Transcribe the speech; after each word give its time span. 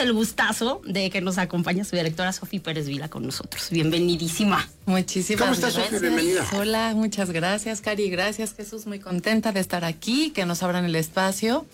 el 0.00 0.12
gustazo 0.12 0.80
de 0.84 1.10
que 1.10 1.20
nos 1.20 1.38
acompañe 1.38 1.84
su 1.84 1.96
directora 1.96 2.32
Sofía 2.32 2.62
Pérez 2.62 2.88
Vila 2.88 3.08
con 3.08 3.24
nosotros. 3.24 3.68
Bienvenidísima. 3.70 4.68
Muchísimas 4.86 5.42
¿Cómo 5.42 5.52
estás, 5.52 5.76
gracias. 5.76 6.00
Bienvenida. 6.00 6.46
Hola, 6.54 6.92
muchas 6.94 7.30
gracias, 7.30 7.80
Cari. 7.80 8.10
Gracias, 8.10 8.54
Jesús. 8.54 8.86
Muy 8.86 8.98
contenta 8.98 9.52
de 9.52 9.60
estar 9.60 9.84
aquí, 9.84 10.30
que 10.30 10.46
nos 10.46 10.62
abran 10.62 10.84
el 10.84 10.96
espacio. 10.96 11.66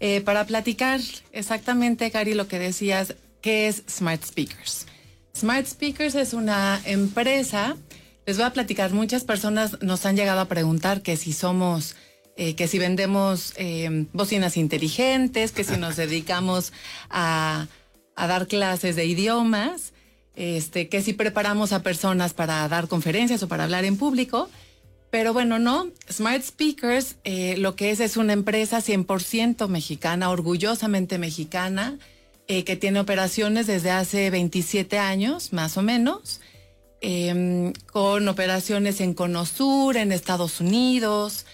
Eh, 0.00 0.20
para 0.20 0.44
platicar 0.46 1.00
exactamente, 1.32 2.10
Cari, 2.10 2.34
lo 2.34 2.48
que 2.48 2.58
decías, 2.58 3.14
¿qué 3.40 3.68
es 3.68 3.84
Smart 3.88 4.24
Speakers? 4.24 4.86
Smart 5.36 5.66
Speakers 5.66 6.14
es 6.16 6.34
una 6.34 6.80
empresa, 6.84 7.76
les 8.26 8.36
voy 8.36 8.46
a 8.46 8.50
platicar, 8.50 8.92
muchas 8.92 9.24
personas 9.24 9.80
nos 9.80 10.04
han 10.04 10.16
llegado 10.16 10.40
a 10.40 10.46
preguntar 10.46 11.02
que 11.02 11.16
si 11.16 11.32
somos, 11.32 11.94
eh, 12.42 12.56
que 12.56 12.66
si 12.66 12.80
vendemos 12.80 13.54
eh, 13.56 14.06
bocinas 14.12 14.56
inteligentes, 14.56 15.52
que 15.52 15.62
si 15.62 15.76
nos 15.76 15.94
dedicamos 15.94 16.72
a, 17.08 17.68
dar 18.16 18.48
clases 18.48 18.96
de 18.96 19.04
idiomas, 19.04 19.92
este, 20.34 20.88
que 20.88 21.02
si 21.02 21.12
preparamos 21.12 21.72
a 21.72 21.84
personas 21.84 22.34
para 22.34 22.66
dar 22.66 22.88
conferencias 22.88 23.44
o 23.44 23.48
para 23.48 23.62
hablar 23.62 23.84
en 23.84 23.96
público. 23.96 24.50
Pero 25.10 25.32
bueno, 25.32 25.60
no. 25.60 25.86
Smart 26.10 26.42
Speakers 26.42 27.14
eh, 27.22 27.54
lo 27.58 27.76
que 27.76 27.92
es 27.92 28.00
es 28.00 28.16
una 28.16 28.32
empresa 28.32 28.78
100% 28.78 29.68
mexicana, 29.68 30.28
orgullosamente 30.28 31.18
mexicana, 31.18 31.96
eh, 32.48 32.64
que 32.64 32.74
tiene 32.74 32.98
operaciones 32.98 33.68
desde 33.68 33.92
hace 33.92 34.30
27 34.30 34.98
años, 34.98 35.52
más 35.52 35.76
o 35.76 35.82
menos, 35.82 36.40
eh, 37.02 37.72
con 37.92 38.26
operaciones 38.26 39.00
en 39.00 39.14
Conosur, 39.14 39.96
en 39.96 40.10
Estados 40.10 40.60
Unidos, 40.60 41.46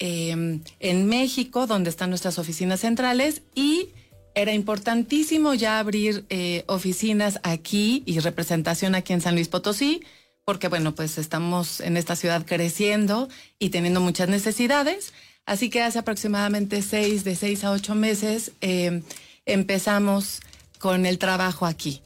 eh, 0.00 0.60
en 0.80 1.06
México, 1.06 1.68
donde 1.68 1.90
están 1.90 2.10
nuestras 2.10 2.38
oficinas 2.38 2.80
centrales, 2.80 3.42
y 3.54 3.90
era 4.34 4.52
importantísimo 4.52 5.54
ya 5.54 5.78
abrir 5.78 6.24
eh, 6.28 6.64
oficinas 6.66 7.40
aquí 7.42 8.02
y 8.06 8.18
representación 8.20 8.94
aquí 8.94 9.12
en 9.12 9.20
San 9.20 9.34
Luis 9.34 9.48
Potosí, 9.48 10.02
porque 10.44 10.68
bueno, 10.68 10.94
pues 10.94 11.18
estamos 11.18 11.80
en 11.80 11.96
esta 11.96 12.16
ciudad 12.16 12.44
creciendo 12.46 13.28
y 13.58 13.70
teniendo 13.70 14.00
muchas 14.00 14.28
necesidades. 14.28 15.12
Así 15.46 15.68
que 15.68 15.82
hace 15.82 15.98
aproximadamente 15.98 16.82
seis, 16.82 17.24
de 17.24 17.34
seis 17.34 17.64
a 17.64 17.72
ocho 17.72 17.94
meses, 17.94 18.52
eh, 18.60 19.02
empezamos 19.46 20.40
con 20.78 21.06
el 21.06 21.18
trabajo 21.18 21.66
aquí. 21.66 22.02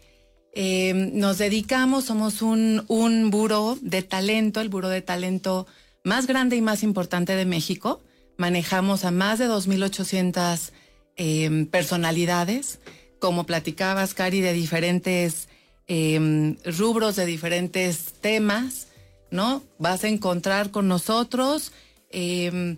Eh, 0.54 1.10
nos 1.12 1.38
dedicamos, 1.38 2.04
somos 2.04 2.40
un, 2.40 2.84
un 2.88 3.30
buro 3.30 3.76
de 3.80 4.02
talento, 4.02 4.60
el 4.60 4.68
buro 4.68 4.88
de 4.88 5.02
talento 5.02 5.66
más 6.04 6.26
grande 6.26 6.56
y 6.56 6.62
más 6.62 6.82
importante 6.82 7.34
de 7.34 7.44
México. 7.44 8.00
Manejamos 8.36 9.04
a 9.04 9.10
más 9.10 9.38
de 9.38 9.48
2.800 9.48 10.70
eh, 11.16 11.66
personalidades, 11.70 12.80
como 13.18 13.44
platicabas, 13.44 14.14
Cari, 14.14 14.40
de 14.40 14.52
diferentes 14.52 15.48
eh, 15.88 16.56
rubros, 16.64 17.16
de 17.16 17.26
diferentes 17.26 18.12
temas, 18.20 18.88
¿no? 19.30 19.62
Vas 19.78 20.04
a 20.04 20.08
encontrar 20.08 20.70
con 20.70 20.88
nosotros 20.88 21.72
eh, 22.10 22.76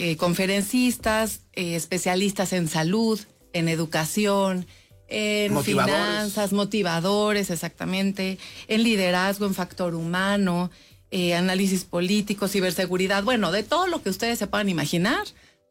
eh, 0.00 0.16
conferencistas, 0.16 1.40
eh, 1.54 1.74
especialistas 1.74 2.52
en 2.52 2.68
salud, 2.68 3.18
en 3.52 3.68
educación, 3.68 4.64
en 5.08 5.52
Motivadores. 5.52 5.96
finanzas, 5.96 6.52
motivadores, 6.52 7.50
exactamente, 7.50 8.38
en 8.68 8.84
liderazgo, 8.84 9.44
en 9.44 9.54
factor 9.54 9.96
humano, 9.96 10.70
eh, 11.10 11.34
análisis 11.34 11.84
político, 11.84 12.48
ciberseguridad, 12.48 13.22
bueno, 13.22 13.50
de 13.52 13.62
todo 13.62 13.86
lo 13.86 14.02
que 14.02 14.10
ustedes 14.10 14.38
se 14.38 14.46
puedan 14.46 14.68
imaginar, 14.68 15.26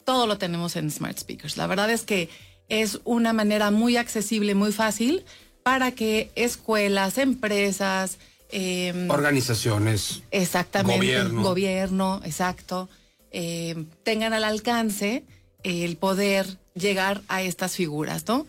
todo 0.06 0.26
lo 0.28 0.38
tenemos 0.38 0.76
en 0.76 0.90
Smart 0.90 1.18
Speakers. 1.18 1.58
La 1.58 1.68
verdad 1.68 1.90
es 1.92 2.04
que 2.04 2.30
es 2.70 3.00
una 3.04 3.34
manera 3.34 3.72
muy 3.72 3.98
accesible, 3.98 4.56
muy 4.56 4.72
fácil 4.72 5.24
para 5.64 5.92
que 5.92 6.32
escuelas, 6.36 7.18
empresas, 7.18 8.18
em, 8.52 9.10
Organizaciones. 9.10 10.24
Exactamente. 10.32 10.98
Gobierno. 10.98 11.44
Gobierno, 11.44 12.22
exacto. 12.24 12.90
eh, 13.32 13.86
tengan 14.04 14.34
al 14.34 14.46
alcance 14.46 15.24
el 15.64 15.98
poder 15.98 16.58
llegar 16.74 17.22
a 17.28 17.42
estas 17.42 17.76
figuras, 17.76 18.26
¿no? 18.28 18.48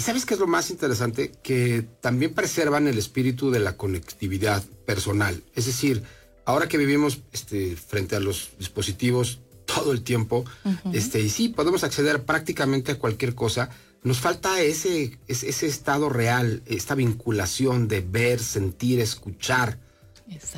¿Y 0.00 0.02
sabes 0.02 0.24
qué 0.24 0.32
es 0.32 0.40
lo 0.40 0.46
más 0.46 0.70
interesante? 0.70 1.30
Que 1.42 1.84
también 2.00 2.32
preservan 2.32 2.88
el 2.88 2.96
espíritu 2.96 3.50
de 3.50 3.60
la 3.60 3.76
conectividad 3.76 4.64
personal. 4.86 5.42
Es 5.54 5.66
decir, 5.66 6.02
ahora 6.46 6.68
que 6.68 6.78
vivimos 6.78 7.20
este, 7.32 7.76
frente 7.76 8.16
a 8.16 8.20
los 8.20 8.52
dispositivos 8.58 9.40
todo 9.66 9.92
el 9.92 10.00
tiempo, 10.00 10.46
este, 10.94 11.20
y 11.20 11.28
sí, 11.28 11.50
podemos 11.50 11.84
acceder 11.84 12.24
prácticamente 12.24 12.92
a 12.92 12.98
cualquier 12.98 13.34
cosa, 13.34 13.68
nos 14.02 14.20
falta 14.20 14.62
ese, 14.62 15.18
ese, 15.28 15.50
ese 15.50 15.66
estado 15.66 16.08
real, 16.08 16.62
esta 16.64 16.94
vinculación 16.94 17.86
de 17.86 18.00
ver, 18.00 18.40
sentir, 18.40 19.00
escuchar, 19.00 19.78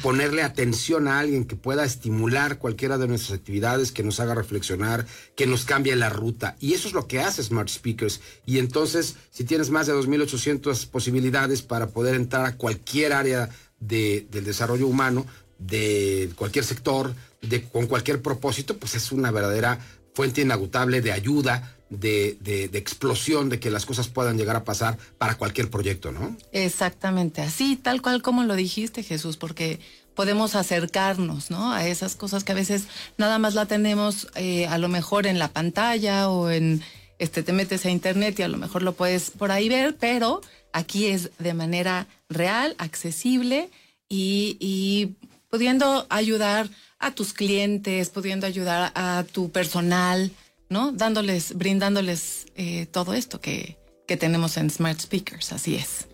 Ponerle 0.03 0.43
atención 0.43 1.09
a 1.09 1.19
alguien 1.19 1.45
que 1.45 1.57
pueda 1.57 1.85
estimular 1.85 2.59
cualquiera 2.59 2.99
de 2.99 3.09
nuestras 3.09 3.39
actividades, 3.39 3.93
que 3.93 4.03
nos 4.03 4.21
haga 4.21 4.35
reflexionar, 4.35 5.07
que 5.37 5.47
nos 5.47 5.65
cambie 5.65 5.97
la 5.97 6.09
ruta. 6.11 6.57
Y 6.61 6.75
eso 6.75 6.89
es 6.89 6.95
lo 6.95 7.07
que 7.07 7.21
hace 7.21 7.43
Smart 7.43 7.69
Speakers. 7.69 8.21
Y 8.47 8.59
entonces, 8.59 9.17
si 9.31 9.45
tienes 9.45 9.71
más 9.71 9.87
de 9.87 9.95
2.800 9.95 10.87
posibilidades 10.89 11.63
para 11.63 11.89
poder 11.89 12.15
entrar 12.15 12.45
a 12.45 12.57
cualquier 12.57 13.13
área 13.13 13.49
de- 13.81 14.27
del 14.31 14.45
desarrollo 14.45 14.87
humano, 14.87 15.27
de 15.59 16.31
cualquier 16.37 16.65
sector, 16.65 17.15
de, 17.41 17.63
con 17.65 17.87
cualquier 17.87 18.21
propósito, 18.21 18.77
pues 18.79 18.95
es 18.95 19.13
una 19.13 19.31
verdadera 19.31 19.79
fuente 20.15 20.43
inagotable 20.43 21.01
de 21.01 21.13
ayuda, 21.13 21.77
de, 21.99 22.37
de- 22.41 22.69
de 22.69 22.79
explosión, 22.79 23.49
de 23.49 23.61
que 23.61 23.71
las 23.71 23.87
cosas 23.87 24.09
puedan 24.09 24.37
llegar 24.37 24.57
a 24.57 24.65
pasar 24.65 24.99
para 25.19 25.37
cualquier 25.37 25.71
proyecto, 25.71 26.11
¿no? 26.13 26.37
Exactamente, 26.53 27.43
así, 27.43 27.77
tal 27.77 28.03
cual 28.03 28.23
como 28.23 28.43
lo 28.45 28.55
dijiste, 28.57 29.03
Jesús, 29.03 29.37
porque 29.37 29.79
podemos 30.15 30.55
acercarnos, 30.57 31.51
¿no? 31.51 31.73
A 31.73 31.87
esas 31.87 32.15
cosas 32.17 32.45
que 32.45 32.53
a 32.53 32.55
veces 32.57 32.85
nada 33.19 33.39
más 33.39 33.55
la 33.55 33.67
tenemos 33.67 34.29
eh, 34.35 34.67
a 34.67 34.79
lo 34.79 34.89
mejor 34.89 35.27
en 35.27 35.39
la 35.39 35.49
pantalla 35.49 36.29
o 36.29 36.51
en, 36.51 36.83
este, 37.19 37.43
te 37.43 37.53
metes 37.53 37.87
a 37.87 37.91
internet 37.91 38.39
y 38.39 38.43
a 38.43 38.49
lo 38.49 38.59
mejor 38.59 38.83
lo 38.83 38.93
puedes 38.95 39.31
por 39.31 39.51
ahí 39.53 39.69
ver, 39.69 39.97
pero 39.99 40.41
aquí 40.73 41.07
es 41.07 41.31
de 41.39 41.55
manera 41.55 42.07
real, 42.29 42.75
accesible 42.79 43.71
y, 44.09 44.57
y 44.61 45.15
pudiendo 45.51 46.07
ayudar 46.11 46.69
a 46.99 47.11
tus 47.15 47.33
clientes, 47.33 48.11
pudiendo 48.11 48.47
ayudar 48.47 48.93
a 48.95 49.25
tu 49.33 49.51
personal, 49.51 50.31
¿no? 50.73 50.91
Dándoles, 50.91 51.57
brindándoles 51.57 52.47
eh, 52.57 52.87
todo 52.87 53.15
esto 53.15 53.41
que, 53.41 53.77
que 54.07 54.17
tenemos 54.17 54.57
en 54.57 54.71
Smart 54.71 54.99
Speakers, 54.99 55.53
así 55.53 55.77
es. 55.77 56.09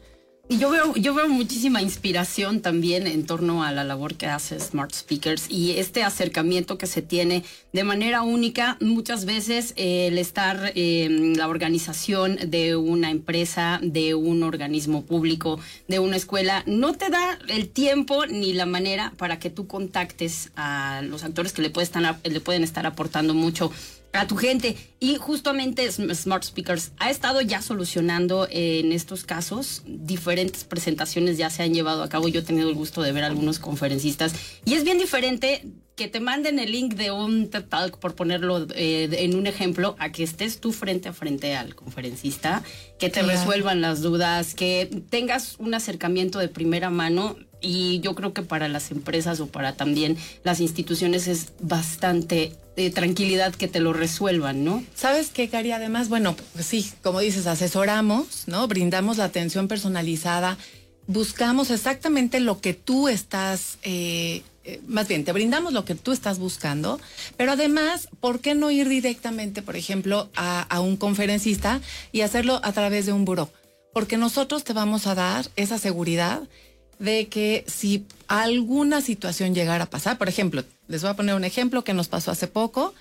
Yo 0.50 0.70
veo, 0.70 0.94
yo 0.94 1.12
veo 1.12 1.28
muchísima 1.28 1.82
inspiración 1.82 2.62
también 2.62 3.06
en 3.06 3.26
torno 3.26 3.64
a 3.64 3.70
la 3.70 3.84
labor 3.84 4.14
que 4.14 4.24
hace 4.24 4.58
Smart 4.58 4.94
Speakers 4.94 5.44
y 5.50 5.72
este 5.72 6.04
acercamiento 6.04 6.78
que 6.78 6.86
se 6.86 7.02
tiene 7.02 7.44
de 7.74 7.84
manera 7.84 8.22
única. 8.22 8.78
Muchas 8.80 9.26
veces 9.26 9.74
eh, 9.76 10.06
el 10.06 10.16
estar 10.16 10.72
eh, 10.74 11.34
la 11.36 11.48
organización 11.48 12.38
de 12.46 12.76
una 12.76 13.10
empresa, 13.10 13.78
de 13.82 14.14
un 14.14 14.42
organismo 14.42 15.04
público, 15.04 15.60
de 15.86 15.98
una 15.98 16.16
escuela, 16.16 16.62
no 16.64 16.94
te 16.94 17.10
da 17.10 17.38
el 17.48 17.68
tiempo 17.68 18.24
ni 18.24 18.54
la 18.54 18.64
manera 18.64 19.12
para 19.18 19.38
que 19.38 19.50
tú 19.50 19.66
contactes 19.66 20.50
a 20.56 21.02
los 21.04 21.24
actores 21.24 21.52
que 21.52 21.60
le 21.60 21.68
pueden 22.40 22.62
estar 22.62 22.86
aportando 22.86 23.34
mucho 23.34 23.70
a 24.12 24.26
tu 24.26 24.36
gente. 24.36 24.76
Y 25.00 25.16
justamente 25.16 25.84
Sm- 25.86 26.14
Smart 26.14 26.44
Speakers 26.44 26.92
ha 26.98 27.10
estado 27.10 27.40
ya 27.40 27.62
solucionando 27.62 28.46
eh, 28.50 28.80
en 28.80 28.92
estos 28.92 29.24
casos. 29.24 29.82
Diferentes 29.86 30.64
presentaciones 30.64 31.38
ya 31.38 31.50
se 31.50 31.62
han 31.62 31.74
llevado 31.74 32.02
a 32.02 32.08
cabo. 32.08 32.28
Yo 32.28 32.40
he 32.40 32.44
tenido 32.44 32.68
el 32.68 32.74
gusto 32.74 33.02
de 33.02 33.12
ver 33.12 33.24
a 33.24 33.26
algunos 33.28 33.58
conferencistas. 33.58 34.34
Y 34.64 34.74
es 34.74 34.84
bien 34.84 34.98
diferente 34.98 35.64
que 35.98 36.08
te 36.08 36.20
manden 36.20 36.58
el 36.60 36.70
link 36.72 36.94
de 36.94 37.10
un 37.10 37.50
TED 37.50 37.64
Talk, 37.64 37.98
por 37.98 38.14
ponerlo 38.14 38.66
eh, 38.74 39.08
en 39.12 39.34
un 39.34 39.46
ejemplo, 39.48 39.96
a 39.98 40.10
que 40.12 40.22
estés 40.22 40.60
tú 40.60 40.72
frente 40.72 41.08
a 41.08 41.12
frente 41.12 41.56
al 41.56 41.74
conferencista, 41.74 42.62
que 42.98 43.08
te 43.10 43.20
Claro. 43.20 43.28
resuelvan 43.38 43.80
las 43.80 44.00
dudas, 44.00 44.54
que 44.54 44.88
tengas 45.10 45.56
un 45.58 45.74
acercamiento 45.74 46.38
de 46.38 46.48
primera 46.48 46.88
mano. 46.88 47.36
Y 47.60 47.98
yo 47.98 48.14
creo 48.14 48.32
que 48.32 48.42
para 48.42 48.68
las 48.68 48.92
empresas 48.92 49.40
o 49.40 49.48
para 49.48 49.72
también 49.74 50.16
las 50.44 50.60
instituciones 50.60 51.26
es 51.26 51.48
bastante 51.60 52.52
eh, 52.76 52.90
tranquilidad 52.90 53.52
que 53.52 53.66
te 53.66 53.80
lo 53.80 53.92
resuelvan, 53.92 54.62
¿no? 54.64 54.84
¿Sabes 54.94 55.30
qué, 55.30 55.48
Cari? 55.48 55.72
Además, 55.72 56.08
bueno, 56.08 56.36
pues 56.52 56.64
sí, 56.66 56.88
como 57.02 57.18
dices, 57.18 57.48
asesoramos, 57.48 58.44
¿no? 58.46 58.68
Brindamos 58.68 59.16
la 59.16 59.24
atención 59.24 59.66
personalizada, 59.66 60.56
buscamos 61.08 61.70
exactamente 61.72 62.38
lo 62.38 62.60
que 62.60 62.74
tú 62.74 63.08
estás, 63.08 63.78
eh, 63.82 64.42
eh, 64.68 64.80
más 64.86 65.08
bien, 65.08 65.24
te 65.24 65.32
brindamos 65.32 65.72
lo 65.72 65.84
que 65.84 65.94
tú 65.94 66.12
estás 66.12 66.38
buscando, 66.38 67.00
pero 67.36 67.52
además, 67.52 68.08
¿por 68.20 68.40
qué 68.40 68.54
no 68.54 68.70
ir 68.70 68.88
directamente, 68.88 69.62
por 69.62 69.76
ejemplo, 69.76 70.28
a, 70.36 70.62
a 70.62 70.80
un 70.80 70.96
conferencista 70.96 71.80
y 72.12 72.20
hacerlo 72.20 72.60
a 72.62 72.72
través 72.72 73.06
de 73.06 73.12
un 73.12 73.24
buró? 73.24 73.50
Porque 73.94 74.16
nosotros 74.16 74.64
te 74.64 74.72
vamos 74.74 75.06
a 75.06 75.14
dar 75.14 75.46
esa 75.56 75.78
seguridad 75.78 76.42
de 76.98 77.28
que 77.28 77.64
si 77.66 78.04
alguna 78.28 79.00
situación 79.00 79.54
llegara 79.54 79.84
a 79.84 79.90
pasar, 79.90 80.18
por 80.18 80.28
ejemplo, 80.28 80.64
les 80.88 81.00
voy 81.02 81.10
a 81.10 81.14
poner 81.16 81.34
un 81.34 81.44
ejemplo 81.44 81.82
que 81.84 81.94
nos 81.94 82.08
pasó 82.08 82.30
hace 82.30 82.46
poco. 82.48 82.94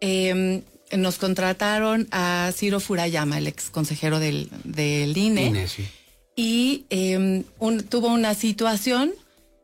eh, 0.00 0.62
nos 0.94 1.16
contrataron 1.16 2.06
a 2.10 2.50
Ciro 2.54 2.78
Furayama, 2.78 3.38
el 3.38 3.46
ex 3.46 3.70
consejero 3.70 4.18
del, 4.18 4.50
del 4.64 5.16
INE. 5.16 5.46
INE, 5.46 5.66
sí. 5.68 5.86
Y 6.36 6.84
em, 6.90 7.44
un- 7.58 7.82
tuvo 7.84 8.08
una 8.08 8.34
situación 8.34 9.12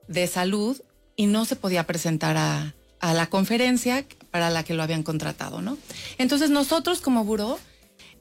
de 0.06 0.26
salud 0.26 0.76
y 1.18 1.26
no 1.26 1.44
se 1.44 1.56
podía 1.56 1.84
presentar 1.84 2.36
a, 2.38 2.74
a 3.00 3.12
la 3.12 3.26
conferencia 3.26 4.06
para 4.30 4.48
la 4.48 4.62
que 4.64 4.72
lo 4.74 4.82
habían 4.82 5.02
contratado, 5.02 5.60
¿no? 5.60 5.76
Entonces 6.16 6.48
nosotros 6.48 7.00
como 7.02 7.24
buró 7.24 7.58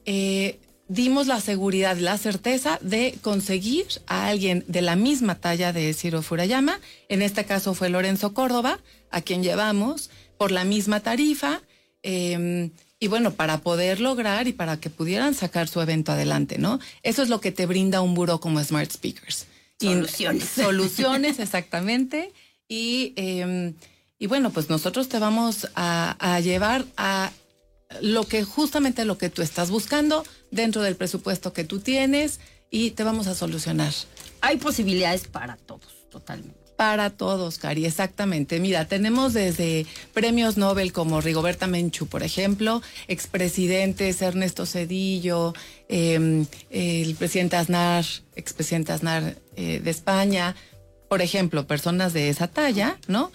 eh, 0.04 0.58
dimos 0.88 1.26
la 1.26 1.40
seguridad 1.40 1.96
y 1.96 2.00
la 2.00 2.18
certeza 2.18 2.78
de 2.82 3.16
conseguir 3.22 3.86
a 4.06 4.26
alguien 4.26 4.64
de 4.68 4.82
la 4.82 4.96
misma 4.96 5.34
talla 5.36 5.72
de 5.72 5.92
Ciro 5.94 6.22
Furayama. 6.22 6.80
En 7.08 7.22
este 7.22 7.44
caso 7.44 7.74
fue 7.74 7.88
Lorenzo 7.90 8.32
Córdoba, 8.34 8.78
a 9.10 9.20
quien 9.20 9.42
llevamos 9.42 10.10
por 10.38 10.50
la 10.50 10.64
misma 10.64 11.00
tarifa. 11.00 11.60
eh, 12.02 12.70
y 13.00 13.06
bueno, 13.06 13.34
para 13.34 13.58
poder 13.58 14.00
lograr 14.00 14.48
y 14.48 14.52
para 14.52 14.80
que 14.80 14.90
pudieran 14.90 15.32
sacar 15.32 15.68
su 15.68 15.80
evento 15.80 16.10
adelante, 16.10 16.58
¿no? 16.58 16.80
Eso 17.04 17.22
es 17.22 17.28
lo 17.28 17.40
que 17.40 17.52
te 17.52 17.64
brinda 17.64 18.00
un 18.00 18.14
buró 18.14 18.40
como 18.40 18.58
Smart 18.64 18.90
Speakers. 18.90 19.46
Y- 19.78 19.86
Soluciones. 19.86 20.48
soluciones, 20.48 21.38
exactamente. 21.46 22.32
Y, 22.68 23.14
eh, 23.16 23.72
y 24.18 24.26
bueno, 24.26 24.50
pues 24.50 24.68
nosotros 24.68 25.08
te 25.08 25.18
vamos 25.18 25.68
a, 25.74 26.16
a 26.18 26.40
llevar 26.40 26.84
a 26.96 27.32
lo 28.02 28.24
que 28.24 28.44
justamente 28.44 29.04
lo 29.04 29.18
que 29.18 29.30
tú 29.30 29.42
estás 29.42 29.70
buscando 29.70 30.24
dentro 30.50 30.82
del 30.82 30.96
presupuesto 30.96 31.52
que 31.52 31.64
tú 31.64 31.80
tienes 31.80 32.40
y 32.70 32.90
te 32.90 33.04
vamos 33.04 33.26
a 33.26 33.34
solucionar. 33.34 33.92
Hay 34.40 34.58
posibilidades 34.58 35.26
para 35.26 35.56
todos, 35.56 36.08
totalmente. 36.10 36.56
Para 36.76 37.10
todos, 37.10 37.58
Cari, 37.58 37.86
exactamente. 37.86 38.60
Mira, 38.60 38.84
tenemos 38.84 39.32
desde 39.32 39.84
premios 40.14 40.56
Nobel 40.56 40.92
como 40.92 41.20
Rigoberta 41.20 41.66
Menchú, 41.66 42.06
por 42.06 42.22
ejemplo, 42.22 42.82
expresidentes 43.08 44.22
Ernesto 44.22 44.64
Cedillo, 44.64 45.54
eh, 45.88 46.46
el 46.70 47.14
presidente 47.16 47.56
Aznar, 47.56 48.04
expresidente 48.36 48.92
Aznar 48.92 49.34
eh, 49.56 49.80
de 49.82 49.90
España, 49.90 50.54
por 51.08 51.22
ejemplo, 51.22 51.66
personas 51.66 52.12
de 52.12 52.28
esa 52.28 52.48
talla, 52.48 52.98
¿no? 53.06 53.32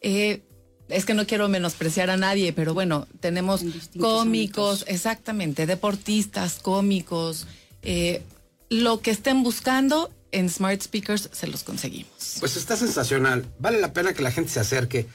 Eh, 0.00 0.42
es 0.88 1.04
que 1.04 1.14
no 1.14 1.26
quiero 1.26 1.48
menospreciar 1.48 2.10
a 2.10 2.16
nadie, 2.16 2.52
pero 2.52 2.74
bueno, 2.74 3.08
tenemos 3.20 3.60
cómicos, 3.98 4.22
ámbitos. 4.22 4.84
exactamente, 4.86 5.66
deportistas, 5.66 6.60
cómicos, 6.60 7.46
eh, 7.82 8.22
lo 8.70 9.00
que 9.00 9.10
estén 9.10 9.42
buscando 9.42 10.10
en 10.32 10.48
Smart 10.48 10.80
Speakers 10.80 11.28
se 11.32 11.46
los 11.46 11.64
conseguimos. 11.64 12.36
Pues 12.40 12.56
está 12.56 12.76
sensacional. 12.76 13.46
Vale 13.58 13.80
la 13.80 13.92
pena 13.92 14.12
que 14.12 14.22
la 14.22 14.30
gente 14.30 14.50
se 14.50 14.60
acerque. 14.60 15.06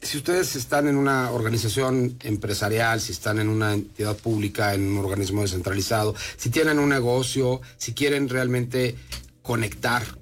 Si 0.00 0.16
ustedes 0.16 0.56
están 0.56 0.88
en 0.88 0.96
una 0.96 1.30
organización 1.30 2.16
empresarial, 2.22 3.02
si 3.02 3.12
están 3.12 3.38
en 3.38 3.50
una 3.50 3.74
entidad 3.74 4.16
pública, 4.16 4.72
en 4.72 4.88
un 4.88 5.04
organismo 5.04 5.42
descentralizado, 5.42 6.14
si 6.38 6.48
tienen 6.48 6.78
un 6.78 6.88
negocio, 6.88 7.60
si 7.76 7.92
quieren 7.92 8.30
realmente 8.30 8.96
conectar 9.42 10.21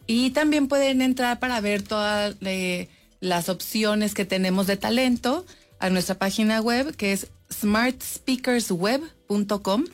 Y 0.06 0.30
también 0.30 0.68
pueden 0.68 1.02
entrar 1.02 1.40
para 1.40 1.60
ver 1.60 1.82
todas 1.82 2.36
eh, 2.40 2.88
las 3.20 3.48
opciones 3.48 4.14
que 4.14 4.24
tenemos 4.24 4.66
de 4.66 4.76
talento 4.76 5.46
a 5.80 5.90
nuestra 5.90 6.16
página 6.16 6.60
web 6.60 6.96
que 6.96 7.12
es 7.12 7.28
smartspeakersweb.com. 7.52 9.84